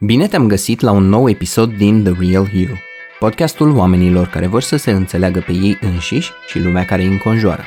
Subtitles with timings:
[0.00, 2.78] Bine te-am găsit la un nou episod din The Real You,
[3.18, 7.62] podcastul oamenilor care vor să se înțeleagă pe ei înșiși și lumea care îi înconjoară.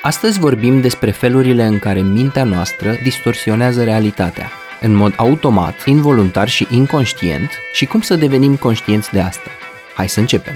[0.00, 6.66] Astăzi vorbim despre felurile în care mintea noastră distorsionează realitatea, în mod automat, involuntar și
[6.70, 9.50] inconștient și cum să devenim conștienți de asta.
[9.94, 10.54] Hai să începem!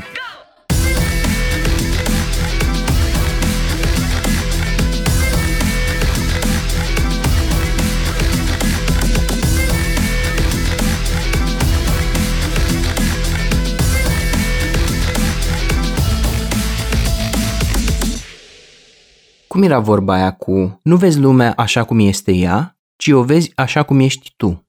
[19.57, 23.53] Cum era vorba aia cu nu vezi lumea așa cum este ea, ci o vezi
[23.55, 24.69] așa cum ești tu?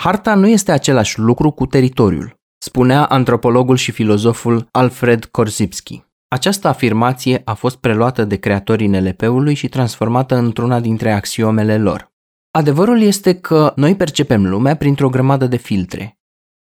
[0.00, 6.04] Harta nu este același lucru cu teritoriul, spunea antropologul și filozoful Alfred Korzybski.
[6.28, 12.12] Această afirmație a fost preluată de creatorii NLP-ului și transformată într-una dintre axiomele lor.
[12.50, 16.18] Adevărul este că noi percepem lumea printr-o grămadă de filtre,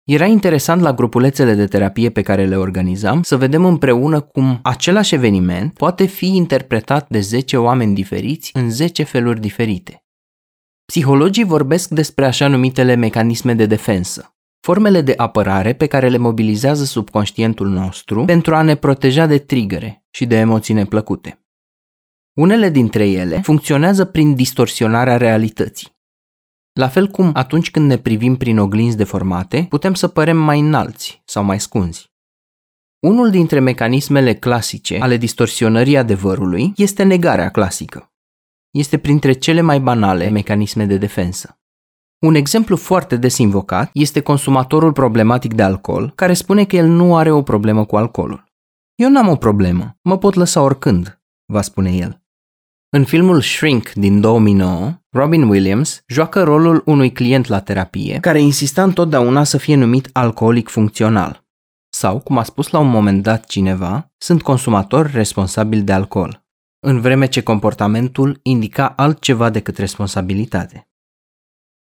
[0.04, 5.14] era interesant la grupulețele de terapie pe care le organizam să vedem împreună cum același
[5.14, 10.04] eveniment poate fi interpretat de 10 oameni diferiți în 10 feluri diferite.
[10.84, 16.84] Psihologii vorbesc despre așa numitele mecanisme de defensă, formele de apărare pe care le mobilizează
[16.84, 21.46] subconștientul nostru pentru a ne proteja de trigere și de emoții neplăcute.
[22.32, 26.00] Unele dintre ele funcționează prin distorsionarea realității.
[26.72, 31.22] La fel cum atunci când ne privim prin oglinzi deformate, putem să părem mai înalți
[31.24, 32.10] sau mai scunzi.
[33.00, 38.12] Unul dintre mecanismele clasice ale distorsionării adevărului este negarea clasică.
[38.70, 41.60] Este printre cele mai banale mecanisme de defensă.
[42.18, 47.16] Un exemplu foarte des invocat este consumatorul problematic de alcool, care spune că el nu
[47.16, 48.44] are o problemă cu alcoolul.
[48.94, 52.21] Eu n-am o problemă, mă pot lăsa oricând, va spune el.
[52.96, 58.82] În filmul Shrink din 2009, Robin Williams joacă rolul unui client la terapie care insista
[58.82, 61.44] întotdeauna să fie numit alcoolic funcțional.
[61.88, 66.44] Sau, cum a spus la un moment dat cineva, sunt consumator responsabil de alcool,
[66.86, 70.88] în vreme ce comportamentul indica altceva decât responsabilitate.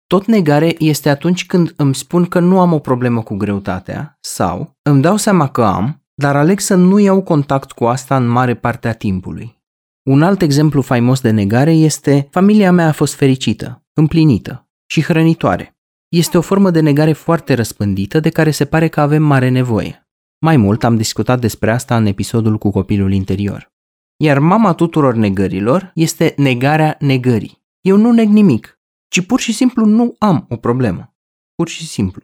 [0.06, 4.77] Tot negare este atunci când îmi spun că nu am o problemă cu greutatea sau
[4.82, 8.54] îmi dau seama că am, dar aleg să nu iau contact cu asta în mare
[8.54, 9.59] parte a timpului
[10.03, 15.78] un alt exemplu faimos de negare este familia mea a fost fericită, împlinită și hrănitoare.
[16.09, 20.09] Este o formă de negare foarte răspândită de care se pare că avem mare nevoie.
[20.39, 23.72] Mai mult am discutat despre asta în episodul cu copilul interior.
[24.16, 27.62] Iar mama tuturor negărilor este negarea negării.
[27.81, 31.15] Eu nu neg nimic, ci pur și simplu nu am o problemă.
[31.55, 32.22] Pur și simplu.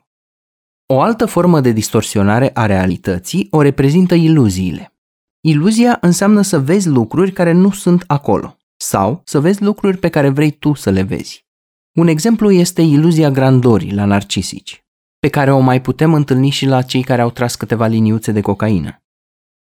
[0.87, 4.96] O altă formă de distorsionare a realității o reprezintă iluziile.
[5.49, 10.29] Iluzia înseamnă să vezi lucruri care nu sunt acolo sau să vezi lucruri pe care
[10.29, 11.47] vrei tu să le vezi.
[11.99, 14.85] Un exemplu este iluzia grandorii la narcisici,
[15.19, 18.41] pe care o mai putem întâlni și la cei care au tras câteva liniuțe de
[18.41, 19.03] cocaină.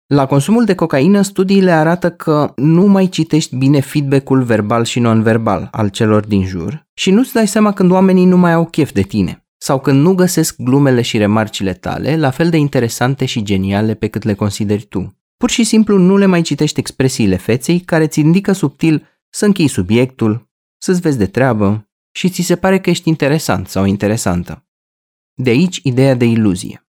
[0.05, 5.67] La consumul de cocaină, studiile arată că nu mai citești bine feedback-ul verbal și non-verbal
[5.71, 9.01] al celor din jur și nu-ți dai seama când oamenii nu mai au chef de
[9.01, 13.93] tine sau când nu găsesc glumele și remarcile tale la fel de interesante și geniale
[13.93, 15.19] pe cât le consideri tu.
[15.45, 19.67] Pur și simplu nu le mai citești expresiile feței care îți indică subtil să închei
[19.67, 24.67] subiectul, să-ți vezi de treabă și ți se pare că ești interesant sau interesantă.
[25.33, 26.87] De aici ideea de iluzie.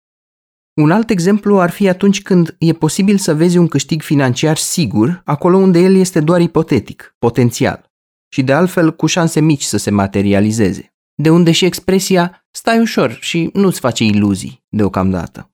[0.73, 5.21] Un alt exemplu ar fi atunci când e posibil să vezi un câștig financiar sigur
[5.25, 7.91] acolo unde el este doar ipotetic, potențial,
[8.29, 10.93] și de altfel cu șanse mici să se materializeze.
[11.13, 15.53] De unde și expresia stai ușor și nu-ți face iluzii deocamdată.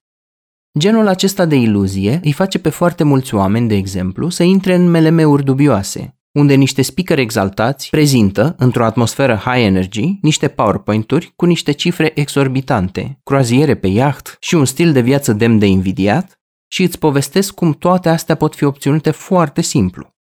[0.78, 4.90] Genul acesta de iluzie îi face pe foarte mulți oameni, de exemplu, să intre în
[4.90, 11.72] melemeuri dubioase, unde niște speaker exaltați prezintă, într-o atmosferă high energy, niște PowerPoint-uri cu niște
[11.72, 17.00] cifre exorbitante, croaziere pe iaht și un stil de viață demn de invidiat și îți
[17.00, 20.14] povestesc cum toate astea pot fi obținute foarte simplu.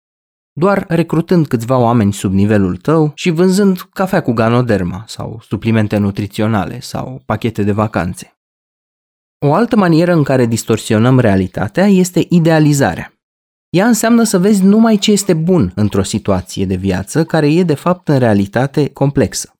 [0.53, 6.81] Doar recrutând câțiva oameni sub nivelul tău și vânzând cafea cu ganoderma sau suplimente nutriționale
[6.81, 8.34] sau pachete de vacanțe.
[9.47, 13.13] O altă manieră în care distorsionăm realitatea este idealizarea.
[13.71, 17.75] Ea înseamnă să vezi numai ce este bun într-o situație de viață care e de
[17.75, 19.53] fapt în realitate complexă.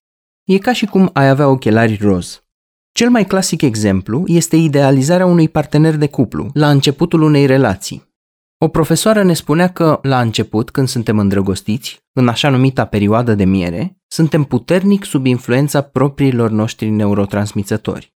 [0.45, 2.45] E ca și cum ai avea ochelari roz.
[2.93, 8.13] Cel mai clasic exemplu este idealizarea unui partener de cuplu la începutul unei relații.
[8.59, 13.45] O profesoară ne spunea că, la început, când suntem îndrăgostiți, în așa numita perioadă de
[13.45, 18.14] miere, suntem puternic sub influența propriilor noștri neurotransmițători.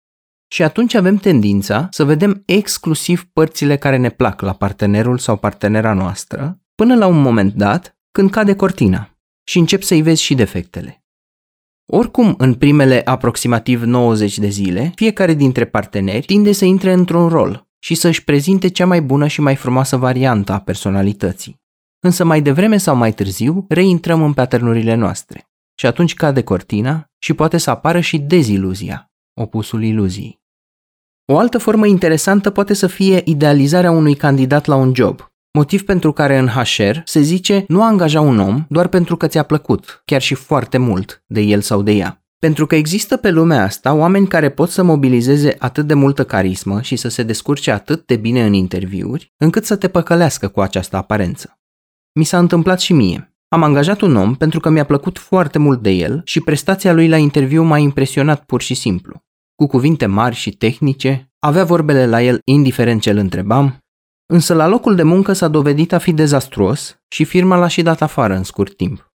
[0.48, 5.92] Și atunci avem tendința să vedem exclusiv părțile care ne plac la partenerul sau partenera
[5.92, 11.04] noastră, până la un moment dat când cade cortina și încep să-i vezi și defectele.
[11.92, 17.68] Oricum, în primele aproximativ 90 de zile, fiecare dintre parteneri tinde să intre într-un rol
[17.78, 21.60] și să-și prezinte cea mai bună și mai frumoasă variantă a personalității.
[22.00, 25.48] Însă mai devreme sau mai târziu, reintrăm în paternurile noastre.
[25.78, 29.10] Și atunci cade cortina și poate să apară și deziluzia,
[29.40, 30.40] opusul iluziei.
[31.32, 36.12] O altă formă interesantă poate să fie idealizarea unui candidat la un job, motiv pentru
[36.12, 40.20] care în HR se zice nu angaja un om doar pentru că ți-a plăcut, chiar
[40.20, 42.20] și foarte mult, de el sau de ea.
[42.38, 46.80] Pentru că există pe lumea asta oameni care pot să mobilizeze atât de multă carismă
[46.80, 50.96] și să se descurce atât de bine în interviuri, încât să te păcălească cu această
[50.96, 51.58] aparență.
[52.12, 53.36] Mi s-a întâmplat și mie.
[53.48, 57.08] Am angajat un om pentru că mi-a plăcut foarte mult de el și prestația lui
[57.08, 59.25] la interviu m-a impresionat pur și simplu.
[59.56, 63.78] Cu cuvinte mari și tehnice, avea vorbele la el indiferent ce îl întrebam,
[64.26, 68.02] însă la locul de muncă s-a dovedit a fi dezastruos și firma l-a și dat
[68.02, 69.12] afară în scurt timp.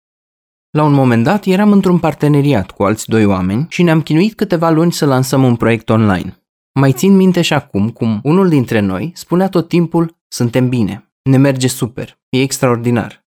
[0.69, 4.69] La un moment dat eram într-un parteneriat cu alți doi oameni și ne-am chinuit câteva
[4.69, 6.44] luni să lansăm un proiect online.
[6.80, 11.38] Mai țin minte și acum cum unul dintre noi spunea tot timpul, suntem bine, ne
[11.38, 13.25] merge super, e extraordinar.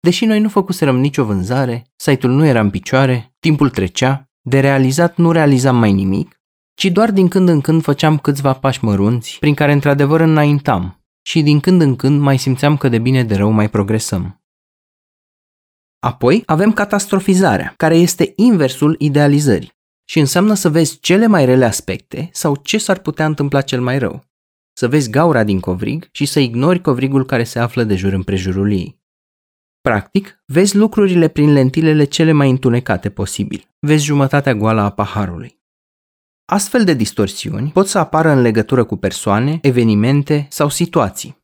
[0.00, 5.16] Deși noi nu făcuserăm nicio vânzare, site-ul nu era în picioare, timpul trecea, de realizat
[5.16, 6.42] nu realizam mai nimic,
[6.74, 11.42] ci doar din când în când făceam câțiva pași mărunți, prin care într-adevăr înaintam, și
[11.42, 14.42] din când în când mai simțeam că de bine de rău mai progresăm.
[15.98, 19.72] Apoi avem catastrofizarea, care este inversul idealizării
[20.04, 23.98] și înseamnă să vezi cele mai rele aspecte sau ce s-ar putea întâmpla cel mai
[23.98, 24.24] rău.
[24.72, 28.72] Să vezi gaura din covrig și să ignori covrigul care se află de jur împrejurul
[28.72, 29.02] ei.
[29.80, 33.68] Practic, vezi lucrurile prin lentilele cele mai întunecate posibil.
[33.78, 35.62] Vezi jumătatea goală a paharului.
[36.46, 41.42] Astfel de distorsiuni pot să apară în legătură cu persoane, evenimente sau situații.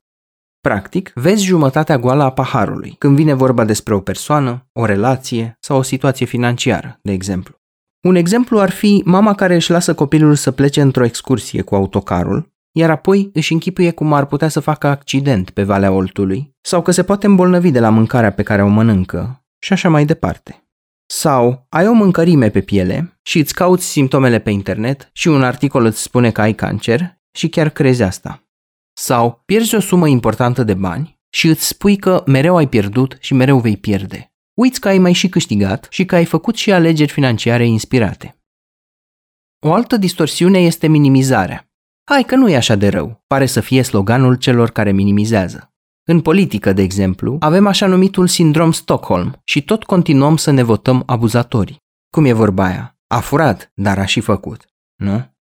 [0.61, 5.79] Practic, vezi jumătatea goală a paharului când vine vorba despre o persoană, o relație sau
[5.79, 7.55] o situație financiară, de exemplu.
[8.01, 12.53] Un exemplu ar fi mama care își lasă copilul să plece într-o excursie cu autocarul,
[12.73, 16.91] iar apoi își închipuie cum ar putea să facă accident pe Valea Oltului sau că
[16.91, 20.70] se poate îmbolnăvi de la mâncarea pe care o mănâncă și așa mai departe.
[21.13, 25.85] Sau ai o mâncărime pe piele și îți cauți simptomele pe internet și un articol
[25.85, 28.49] îți spune că ai cancer și chiar crezi asta.
[28.93, 33.35] Sau pierzi o sumă importantă de bani și îți spui că mereu ai pierdut și
[33.35, 34.33] mereu vei pierde.
[34.55, 38.41] Uiți că ai mai și câștigat și că ai făcut și alegeri financiare inspirate.
[39.67, 41.71] O altă distorsiune este minimizarea.
[42.05, 45.75] Hai că nu e așa de rău, pare să fie sloganul celor care minimizează.
[46.11, 51.03] În politică, de exemplu, avem așa numitul sindrom Stockholm și tot continuăm să ne votăm
[51.07, 51.77] abuzatorii.
[52.13, 52.99] Cum e vorba aia?
[53.07, 54.67] A furat, dar a și făcut,
[54.97, 55.35] nu?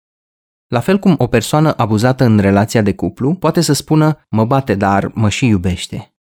[0.68, 4.76] La fel cum o persoană abuzată în relația de cuplu poate să spună mă bate,
[4.76, 6.16] dar mă și iubește.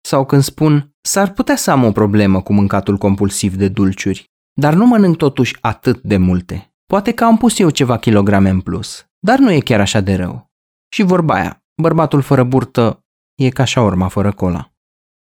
[0.00, 4.30] Sau când spun s-ar putea să am o problemă cu mâncatul compulsiv de dulciuri,
[4.60, 6.74] dar nu mănânc totuși atât de multe.
[6.86, 10.14] Poate că am pus eu ceva kilograme în plus, dar nu e chiar așa de
[10.14, 10.50] rău.
[10.88, 13.00] Și vorba aia, bărbatul fără burtă
[13.36, 14.70] e ca așa urma fără cola.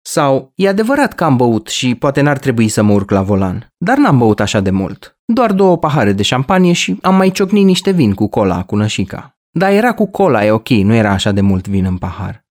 [0.02, 3.74] Sau, e adevărat că am băut și poate n-ar trebui să mă urc la volan,
[3.78, 5.20] dar n-am băut așa de mult.
[5.26, 9.38] Doar două pahare de șampanie și am mai ciocnit niște vin cu cola cu nășica.
[9.52, 12.46] Dar era cu cola, e ok, nu era așa de mult vin în pahar.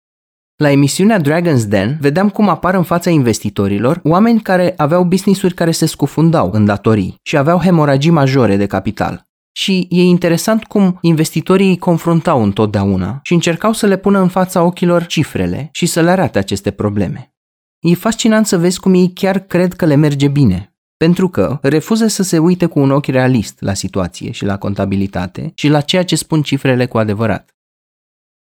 [0.56, 5.70] La emisiunea Dragon's Den vedeam cum apar în fața investitorilor oameni care aveau business-uri care
[5.70, 9.26] se scufundau în datorii și aveau hemoragii majore de capital.
[9.56, 14.62] Și e interesant cum investitorii îi confruntau întotdeauna și încercau să le pună în fața
[14.62, 17.35] ochilor cifrele și să le arate aceste probleme.
[17.81, 22.07] E fascinant să vezi cum ei chiar cred că le merge bine, pentru că refuză
[22.07, 26.05] să se uite cu un ochi realist la situație și la contabilitate și la ceea
[26.05, 27.55] ce spun cifrele cu adevărat.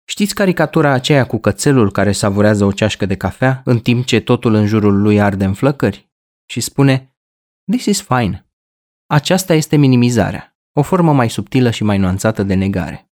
[0.04, 4.54] Știți caricatura aceea cu cățelul care savurează o ceașcă de cafea în timp ce totul
[4.54, 6.10] în jurul lui arde în flăcări?
[6.46, 7.16] Și spune,
[7.70, 8.46] This is fine.
[9.06, 13.10] Aceasta este minimizarea, o formă mai subtilă și mai nuanțată de negare.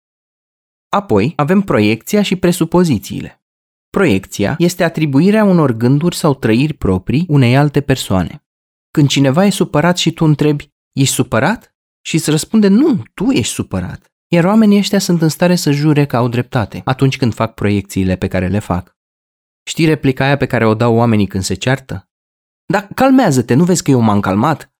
[0.88, 3.44] Apoi avem proiecția și presupozițiile.
[3.90, 8.44] Proiecția este atribuirea unor gânduri sau trăiri proprii unei alte persoane.
[8.90, 11.76] Când cineva e supărat și tu întrebi, ești supărat?
[12.00, 14.12] Și îți răspunde, nu, tu ești supărat.
[14.28, 18.16] Iar oamenii ăștia sunt în stare să jure că au dreptate atunci când fac proiecțiile
[18.16, 18.96] pe care le fac.
[19.68, 22.10] Știi replica aia pe care o dau oamenii când se ceartă?
[22.66, 24.75] Dar calmează-te, nu vezi că eu m-am calmat?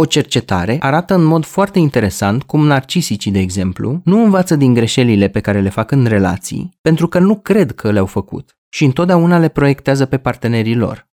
[0.00, 5.28] O cercetare arată în mod foarte interesant cum narcisicii, de exemplu, nu învață din greșelile
[5.28, 9.38] pe care le fac în relații, pentru că nu cred că le-au făcut și întotdeauna
[9.38, 11.08] le proiectează pe partenerii lor.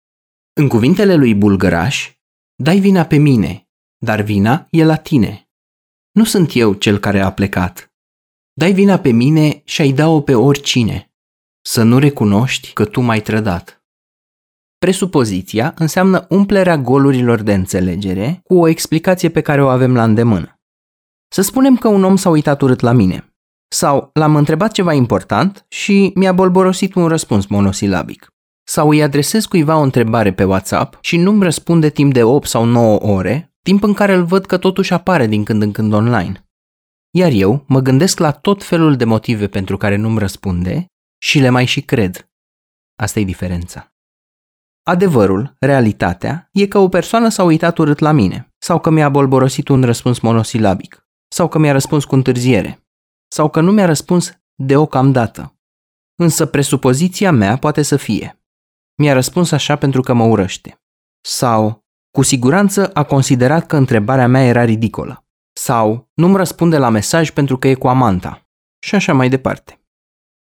[0.52, 2.12] În cuvintele lui Bulgăraș,
[2.54, 5.48] dai vina pe mine, dar vina e la tine.
[6.10, 7.92] Nu sunt eu cel care a plecat.
[8.52, 11.12] Dai vina pe mine și ai da-o pe oricine.
[11.62, 13.83] Să nu recunoști că tu m-ai trădat.
[14.78, 20.58] Presupoziția înseamnă umplerea golurilor de înțelegere cu o explicație pe care o avem la îndemână.
[21.28, 23.34] Să spunem că un om s-a uitat urât la mine.
[23.68, 28.28] Sau l-am întrebat ceva important și mi-a bolborosit un răspuns monosilabic.
[28.66, 32.64] Sau îi adresez cuiva o întrebare pe WhatsApp și nu-mi răspunde timp de 8 sau
[32.64, 36.48] 9 ore, timp în care îl văd că totuși apare din când în când online.
[37.10, 40.86] Iar eu mă gândesc la tot felul de motive pentru care nu-mi răspunde
[41.18, 42.28] și le mai și cred.
[42.96, 43.93] Asta e diferența.
[44.86, 49.68] Adevărul, realitatea, e că o persoană s-a uitat urât la mine, sau că mi-a bolborosit
[49.68, 52.86] un răspuns monosilabic, sau că mi-a răspuns cu întârziere,
[53.28, 55.58] sau că nu mi-a răspuns deocamdată.
[56.14, 58.38] Însă presupoziția mea poate să fie
[58.96, 60.82] mi-a răspuns așa pentru că mă urăște.
[61.20, 65.26] Sau, cu siguranță a considerat că întrebarea mea era ridicolă.
[65.52, 68.48] Sau, nu-mi răspunde la mesaj pentru că e cu amanta.
[68.78, 69.83] Și așa mai departe.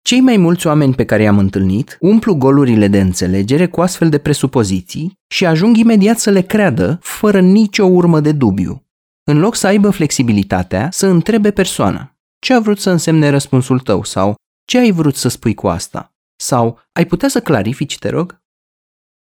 [0.02, 4.18] Cei mai mulți oameni pe care i-am întâlnit umplu golurile de înțelegere cu astfel de
[4.18, 8.84] presupoziții și ajung imediat să le creadă fără nicio urmă de dubiu.
[9.24, 14.04] În loc să aibă flexibilitatea să întrebe persoana ce a vrut să însemne răspunsul tău
[14.04, 18.42] sau ce ai vrut să spui cu asta sau ai putea să clarifici, te rog?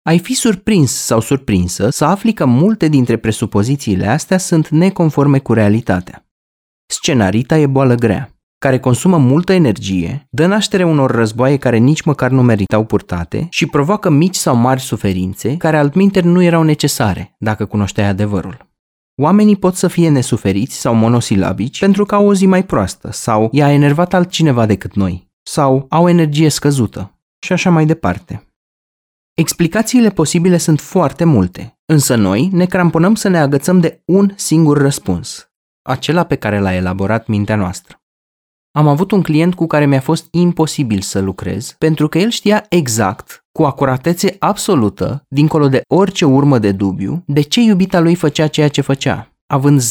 [0.03, 5.53] Ai fi surprins sau surprinsă să afli că multe dintre presupozițiile astea sunt neconforme cu
[5.53, 6.27] realitatea.
[6.87, 12.31] Scenarita e boală grea, care consumă multă energie, dă naștere unor războaie care nici măcar
[12.31, 17.65] nu meritau purtate și provoacă mici sau mari suferințe care altminteri nu erau necesare dacă
[17.65, 18.69] cunoșteai adevărul.
[19.23, 23.49] Oamenii pot să fie nesuferiți sau monosilabici pentru că au o zi mai proastă sau
[23.53, 28.45] i-a enervat altcineva decât noi, sau au energie scăzută și așa mai departe.
[29.35, 34.79] Explicațiile posibile sunt foarte multe, însă noi ne cramponăm să ne agățăm de un singur
[34.79, 35.51] răspuns,
[35.83, 38.00] acela pe care l-a elaborat mintea noastră.
[38.73, 42.67] Am avut un client cu care mi-a fost imposibil să lucrez pentru că el știa
[42.69, 48.47] exact, cu acuratețe absolută, dincolo de orice urmă de dubiu, de ce iubita lui făcea
[48.47, 49.83] ceea ce făcea, având 0%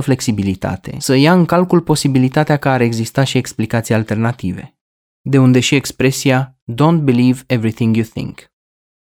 [0.00, 4.74] flexibilitate, să ia în calcul posibilitatea că ar exista și explicații alternative
[5.22, 8.44] de unde și expresia Don't believe everything you think.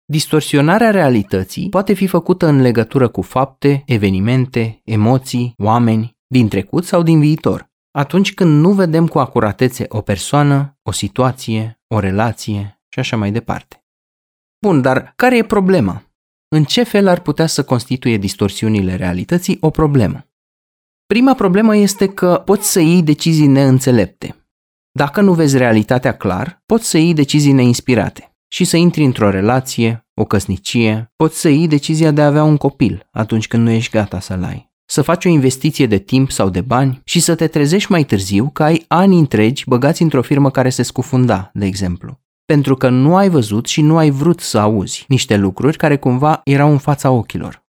[0.05, 7.03] Distorsionarea realității poate fi făcută în legătură cu fapte, evenimente, emoții, oameni, din trecut sau
[7.03, 12.99] din viitor, atunci când nu vedem cu acuratețe o persoană, o situație, o relație și
[12.99, 13.85] așa mai departe.
[14.67, 16.03] Bun, dar care e problema?
[16.49, 20.27] În ce fel ar putea să constituie distorsiunile realității o problemă?
[21.07, 24.49] Prima problemă este că poți să iei decizii neînțelepte,
[24.99, 30.07] dacă nu vezi realitatea clar, poți să iei decizii neinspirate și să intri într-o relație,
[30.15, 33.93] o căsnicie, poți să iei decizia de a avea un copil atunci când nu ești
[33.93, 34.68] gata să-l ai.
[34.91, 38.51] Să faci o investiție de timp sau de bani și să te trezești mai târziu
[38.53, 42.21] că ai ani întregi băgați într-o firmă care se scufunda, de exemplu.
[42.45, 46.41] Pentru că nu ai văzut și nu ai vrut să auzi niște lucruri care cumva
[46.45, 47.67] erau în fața ochilor.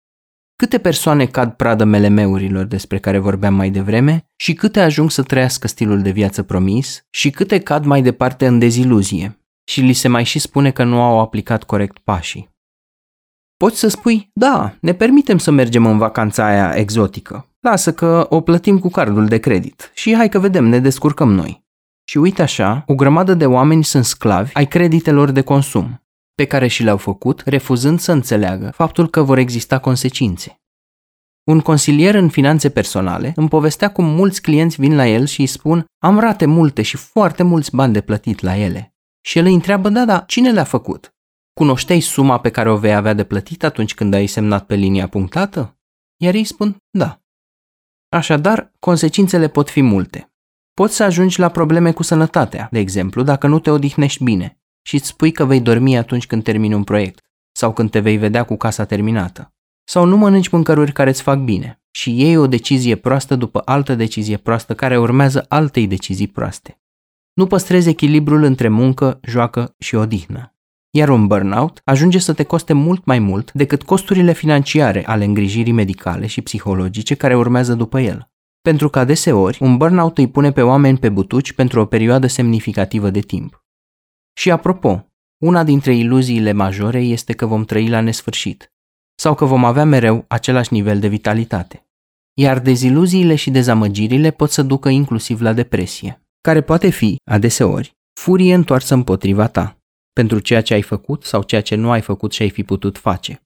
[0.57, 5.69] Câte persoane cad pradă melemeurilor despre care vorbeam mai devreme și câte ajung să trăiască
[5.69, 10.25] stilul de viață promis și câte cad mai departe în deziluzie și li se mai
[10.25, 12.52] și spune că nu au aplicat corect pașii.
[13.63, 17.49] Poți să spui, da, ne permitem să mergem în vacanța aia exotică.
[17.61, 21.65] Lasă că o plătim cu cardul de credit și hai că vedem, ne descurcăm noi.
[22.05, 26.03] Și uite așa, o grămadă de oameni sunt sclavi ai creditelor de consum
[26.35, 30.61] pe care și le-au făcut, refuzând să înțeleagă faptul că vor exista consecințe.
[31.45, 35.47] Un consilier în finanțe personale îmi povestea cum mulți clienți vin la el și îi
[35.47, 38.95] spun am rate multe și foarte mulți bani de plătit la ele.
[39.21, 41.15] Și el îi întreabă, da, da, cine le-a făcut?
[41.55, 45.09] Cunoșteai suma pe care o vei avea de plătit atunci când ai semnat pe linia
[45.09, 45.79] punctată?
[46.17, 47.21] Iar ei spun, da.
[48.09, 50.33] Așadar, consecințele pot fi multe.
[50.75, 54.95] Poți să ajungi la probleme cu sănătatea, de exemplu, dacă nu te odihnești bine, și
[54.95, 57.21] îți spui că vei dormi atunci când termini un proiect
[57.53, 59.55] sau când te vei vedea cu casa terminată.
[59.85, 63.95] Sau nu mănânci mâncăruri care îți fac bine și iei o decizie proastă după altă
[63.95, 66.81] decizie proastă care urmează altei decizii proaste.
[67.33, 70.52] Nu păstrezi echilibrul între muncă, joacă și odihnă.
[70.95, 75.73] Iar un burnout ajunge să te coste mult mai mult decât costurile financiare ale îngrijirii
[75.73, 78.31] medicale și psihologice care urmează după el.
[78.63, 83.11] Pentru că adeseori, un burnout îi pune pe oameni pe butuci pentru o perioadă semnificativă
[83.11, 83.65] de timp.
[84.33, 85.07] Și apropo,
[85.39, 88.73] una dintre iluziile majore este că vom trăi la nesfârșit
[89.15, 91.87] sau că vom avea mereu același nivel de vitalitate.
[92.35, 98.55] Iar deziluziile și dezamăgirile pot să ducă inclusiv la depresie, care poate fi, adeseori, furie
[98.55, 99.82] întoarsă împotriva ta,
[100.13, 102.99] pentru ceea ce ai făcut sau ceea ce nu ai făcut și ai fi putut
[102.99, 103.43] face.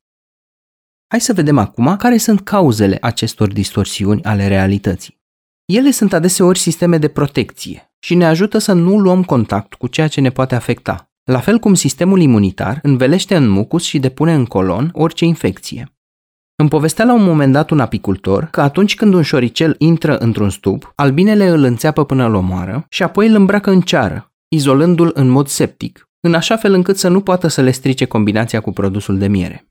[1.09, 5.21] Hai să vedem acum care sunt cauzele acestor distorsiuni ale realității.
[5.65, 10.09] Ele sunt adeseori sisteme de protecție și ne ajută să nu luăm contact cu ceea
[10.09, 14.45] ce ne poate afecta, La fel cum sistemul imunitar învelește în mucus și depune în
[14.45, 15.91] colon orice infecție.
[16.57, 20.51] Îmi povestea la un moment dat un apicultor că atunci când un șoricel intră într-un
[20.51, 25.29] stup, albinele îl înțeapă până îl omoară și apoi îl îmbracă în ceară, izolându-l în
[25.29, 29.19] mod septic, în așa fel încât să nu poată să le strice combinația cu produsul
[29.19, 29.69] de miere.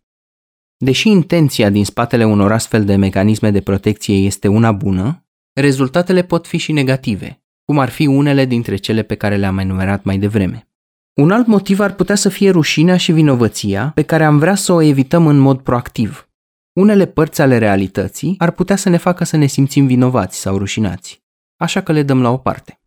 [0.78, 6.48] Deși intenția din spatele unor astfel de mecanisme de protecție este una bună, rezultatele pot
[6.48, 10.70] fi și negative, cum ar fi unele dintre cele pe care le-am enumerat mai devreme.
[11.14, 14.74] Un alt motiv ar putea să fie rușinea și vinovăția pe care am vrea să
[14.74, 16.30] o evităm în mod proactiv.
[16.74, 21.24] Unele părți ale realității ar putea să ne facă să ne simțim vinovați sau rușinați,
[21.58, 22.80] așa că le dăm la o parte.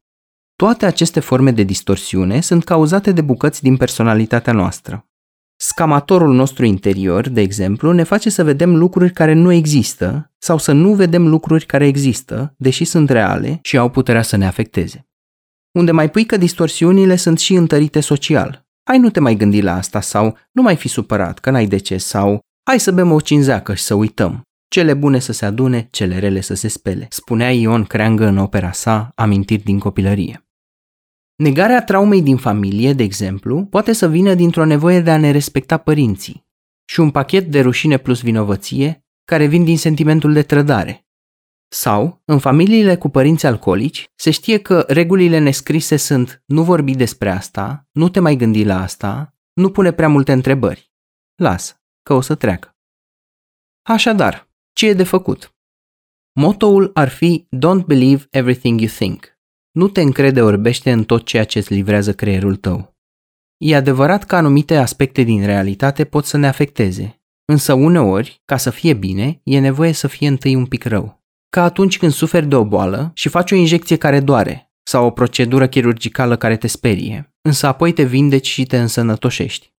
[0.63, 5.07] Toate aceste forme de distorsiune sunt cauzate de bucăți din personalitatea noastră.
[5.57, 10.73] Scamatorul nostru interior, de exemplu, ne face să vedem lucruri care nu există sau să
[10.73, 15.09] nu vedem lucruri care există, deși sunt reale și au puterea să ne afecteze.
[15.79, 18.67] Unde mai pui că distorsiunile sunt și întărite social.
[18.85, 21.77] Hai nu te mai gândi la asta sau nu mai fi supărat că n-ai de
[21.77, 24.43] ce sau hai să bem o cinzeacă și să uităm.
[24.69, 28.73] Cele bune să se adune, cele rele să se spele, spunea Ion Creangă în opera
[28.73, 30.43] sa Amintiri din copilărie.
[31.39, 35.77] Negarea traumei din familie, de exemplu, poate să vină dintr-o nevoie de a ne respecta
[35.77, 36.47] părinții
[36.85, 41.07] și un pachet de rușine plus vinovăție care vin din sentimentul de trădare.
[41.69, 47.31] Sau, în familiile cu părinți alcoolici, se știe că regulile nescrise sunt nu vorbi despre
[47.31, 50.93] asta, nu te mai gândi la asta, nu pune prea multe întrebări.
[51.35, 52.77] Lasă, că o să treacă.
[53.83, 55.57] Așadar, ce e de făcut?
[56.33, 59.38] Motoul ar fi Don't believe everything you think.
[59.79, 62.97] Nu te încrede orbește în tot ceea ce îți livrează creierul tău.
[63.57, 68.71] E adevărat că anumite aspecte din realitate pot să ne afecteze, însă uneori, ca să
[68.71, 71.25] fie bine, e nevoie să fie întâi un pic rău.
[71.49, 75.11] Ca atunci când suferi de o boală și faci o injecție care doare, sau o
[75.11, 79.73] procedură chirurgicală care te sperie, însă apoi te vindeci și te însănătoșești.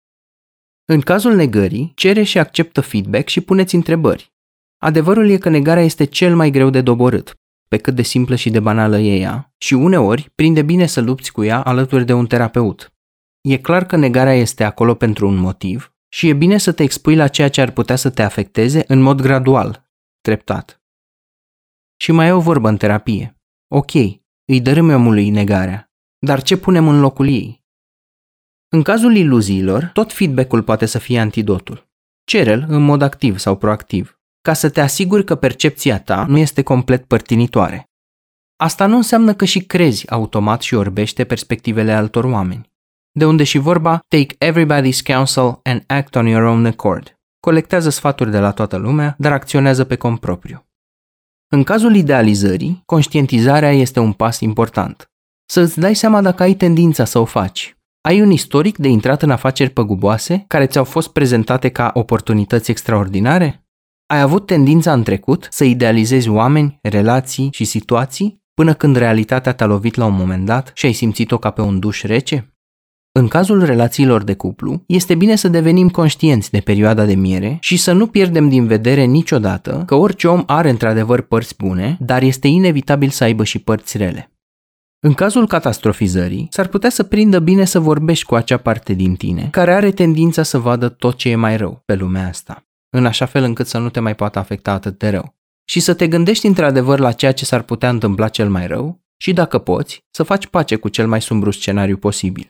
[0.85, 4.33] În cazul negării, cere și acceptă feedback și puneți întrebări.
[4.77, 7.38] Adevărul e că negarea este cel mai greu de doborât,
[7.69, 11.31] pe cât de simplă și de banală e ea, și uneori prinde bine să lupți
[11.31, 12.93] cu ea alături de un terapeut.
[13.41, 17.15] E clar că negarea este acolo pentru un motiv și e bine să te expui
[17.15, 19.89] la ceea ce ar putea să te afecteze în mod gradual,
[20.21, 20.84] treptat.
[22.01, 23.38] Și mai e o vorbă în terapie.
[23.67, 23.93] Ok,
[24.45, 27.63] îi dărâm omului negarea, dar ce punem în locul ei?
[28.71, 31.89] În cazul iluziilor, tot feedback-ul poate să fie antidotul.
[32.23, 34.18] Cere-l în mod activ sau proactiv
[34.49, 37.83] ca să te asiguri că percepția ta nu este complet părtinitoare.
[38.55, 42.71] Asta nu înseamnă că și crezi automat și orbește perspectivele altor oameni.
[43.12, 47.19] De unde și vorba Take everybody's counsel and act on your own accord.
[47.39, 50.65] Colectează sfaturi de la toată lumea, dar acționează pe cont propriu.
[51.47, 55.12] În cazul idealizării, conștientizarea este un pas important.
[55.45, 57.77] Să îți dai seama dacă ai tendința să o faci.
[58.01, 63.63] Ai un istoric de intrat în afaceri păguboase care ți-au fost prezentate ca oportunități extraordinare?
[64.12, 69.65] Ai avut tendința în trecut să idealizezi oameni, relații și situații până când realitatea te-a
[69.65, 72.54] lovit la un moment dat și ai simțit-o ca pe un duș rece?
[73.12, 77.78] În cazul relațiilor de cuplu, este bine să devenim conștienți de perioada de miere și
[77.78, 82.48] să nu pierdem din vedere niciodată că orice om are într-adevăr părți bune, dar este
[82.48, 84.32] inevitabil să aibă și părți rele.
[85.00, 89.48] În cazul catastrofizării, s-ar putea să prindă bine să vorbești cu acea parte din tine
[89.52, 93.25] care are tendința să vadă tot ce e mai rău pe lumea asta în așa
[93.25, 95.36] fel încât să nu te mai poată afecta atât de rău.
[95.65, 99.34] Și să te gândești într-adevăr la ceea ce s-ar putea întâmpla cel mai rău și,
[99.34, 102.49] dacă poți, să faci pace cu cel mai sumbru scenariu posibil.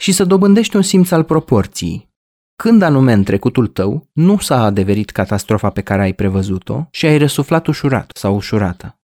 [0.00, 2.12] Și să dobândești un simț al proporției.
[2.56, 7.18] Când anume în trecutul tău nu s-a adeverit catastrofa pe care ai prevăzut-o și ai
[7.18, 8.98] răsuflat ușurat sau ușurată.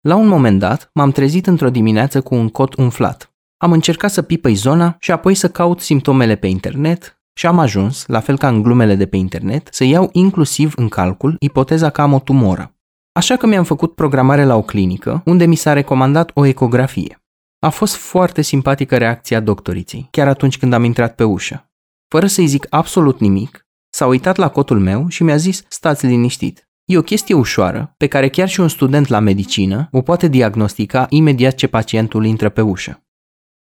[0.00, 3.32] La un moment dat, m-am trezit într-o dimineață cu un cot umflat.
[3.56, 8.06] Am încercat să pipăi zona și apoi să caut simptomele pe internet, și am ajuns,
[8.06, 12.00] la fel ca în glumele de pe internet, să iau inclusiv în calcul ipoteza că
[12.00, 12.74] am o tumoră.
[13.12, 17.22] Așa că mi-am făcut programare la o clinică, unde mi s-a recomandat o ecografie.
[17.58, 21.70] A fost foarte simpatică reacția doctoriței, chiar atunci când am intrat pe ușă.
[22.08, 26.68] Fără să-i zic absolut nimic, s-a uitat la cotul meu și mi-a zis, stați liniștit.
[26.84, 31.06] E o chestie ușoară, pe care chiar și un student la medicină o poate diagnostica
[31.08, 33.02] imediat ce pacientul intră pe ușă.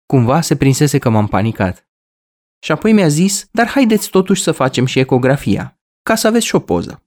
[0.05, 1.87] Cumva se prinsese că m-am panicat.
[2.63, 6.55] Și apoi mi-a zis, dar haideți totuși să facem și ecografia, ca să aveți și
[6.55, 7.03] o poză.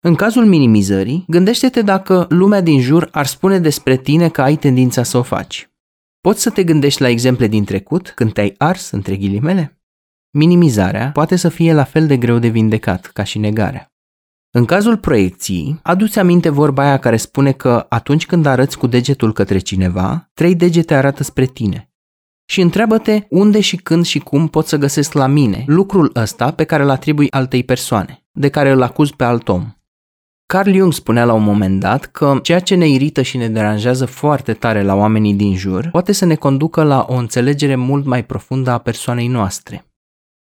[0.00, 5.02] În cazul minimizării, gândește-te dacă lumea din jur ar spune despre tine că ai tendința
[5.02, 5.70] să o faci.
[6.20, 9.78] Poți să te gândești la exemple din trecut, când te-ai ars, între ghilimele?
[10.30, 13.92] Minimizarea poate să fie la fel de greu de vindecat ca și negarea.
[14.50, 19.32] În cazul proiecției, aduți aminte vorba aia care spune că atunci când arăți cu degetul
[19.32, 21.88] către cineva, trei degete arată spre tine.
[22.44, 26.64] Și întreabă-te unde și când și cum pot să găsesc la mine lucrul ăsta pe
[26.64, 29.72] care îl atribui altei persoane, de care îl acuz pe alt om.
[30.46, 34.06] Carl Jung spunea la un moment dat că ceea ce ne irită și ne deranjează
[34.06, 38.24] foarte tare la oamenii din jur poate să ne conducă la o înțelegere mult mai
[38.24, 39.86] profundă a persoanei noastre.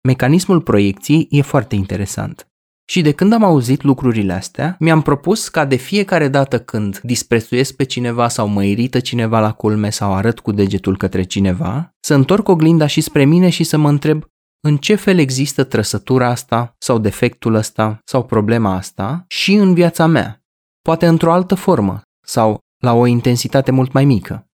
[0.03, 2.50] Mecanismul proiecției e foarte interesant.
[2.91, 7.75] Și de când am auzit lucrurile astea, mi-am propus ca de fiecare dată când disprețuiesc
[7.75, 12.15] pe cineva sau mă irită cineva la culme sau arăt cu degetul către cineva, să
[12.15, 14.25] întorc oglinda și spre mine și să mă întreb
[14.61, 20.07] în ce fel există trăsătura asta sau defectul ăsta sau problema asta și în viața
[20.07, 20.43] mea,
[20.83, 24.47] poate într-o altă formă sau la o intensitate mult mai mică.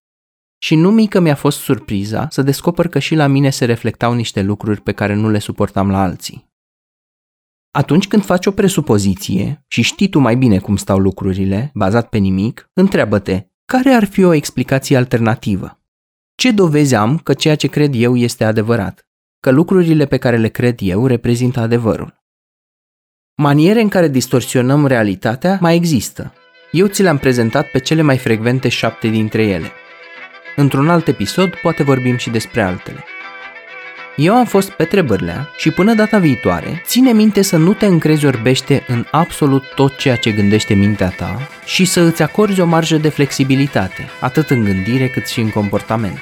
[0.57, 4.41] Și nu mică mi-a fost surpriza să descoper că și la mine se reflectau niște
[4.41, 6.45] lucruri pe care nu le suportam la alții.
[7.71, 12.17] Atunci când faci o presupoziție și știi tu mai bine cum stau lucrurile, bazat pe
[12.17, 15.79] nimic, întreabă-te, care ar fi o explicație alternativă?
[16.35, 19.07] Ce dovezi am că ceea ce cred eu este adevărat?
[19.39, 22.23] Că lucrurile pe care le cred eu reprezintă adevărul?
[23.35, 26.33] Maniere în care distorsionăm realitatea mai există.
[26.71, 29.71] Eu ți le-am prezentat pe cele mai frecvente șapte dintre ele.
[30.55, 33.03] Într-un alt episod poate vorbim și despre altele.
[34.19, 38.25] Eu am fost Petre Bârlea și până data viitoare, ține minte să nu te încrezi
[38.25, 42.97] orbește în absolut tot ceea ce gândește mintea ta și să îți acorzi o marjă
[42.97, 46.19] de flexibilitate, atât în gândire cât și în comportament.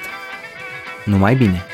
[1.04, 1.64] Numai bine!